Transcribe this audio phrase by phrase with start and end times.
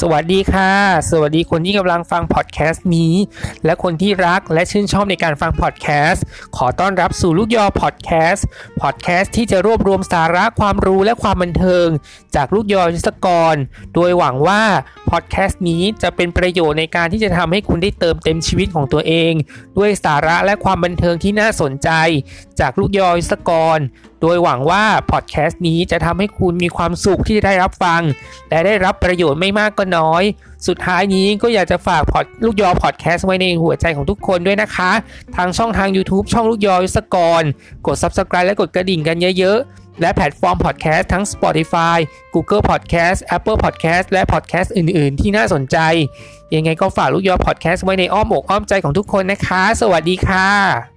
[0.00, 0.70] สวัสดีค่ะ
[1.10, 3.14] สวัสดีคนที่กำลังฟังพอดแคสต์นี้
[3.64, 6.24] และคนที่รักและชื่นชอบในการฟังพอดแคสต์
[6.56, 8.46] ขอต้อนรับสู่ลูกยอพอดแคสต์
[8.80, 11.86] พอดแคสต์ที่จะรวบรวมสาระความรู้และความบันเทิง
[12.36, 13.54] จากลูกยอยุทธกร
[13.94, 14.62] โดยหวังว่า
[15.10, 19.32] พอดแคสต์นี้จะเป็นประโยชน์ในการที่จะทำให้คุณได้เติมเต็มชีวิตของตัวเอง
[19.78, 21.90] ด้วยสาระและความบันเทิงที่น่าสนใจ
[22.60, 23.78] จากลูกยอยุทธกร
[24.22, 28.02] โดยหวังว่าพอดแคสต์นี้จะทำให้คุณมีความสุขที่ได้รับฟัง
[28.50, 30.22] และได้รับประโยชน์ไม่มากก็น้อย
[30.66, 34.90] สุดท้ายนี้ก็อยากจะฝากพอดลูกยอพอดแคสต์ไว้ในหัวใจของทุกคนด้วยนะคะ
[35.36, 37.42] ทางช่องทาง YouTube ช่องลูกยอยุสกร
[37.86, 41.98] กด Subscribe และกดกระดิ่งกันเยอะๆ และแพลตฟอร์มพอดแคสต์ทั้ง Spotify
[42.34, 45.76] Google Podcast Apple Podcast และ Podcast อื่นๆ ที่น่าสนใจ
[46.54, 50.93] ยังไงก็ฝากลูกยอพอดแคสต์ไว้ในอ้อมอกอ้อมใจของทุกคนนะคะ สวัสดีค่ะ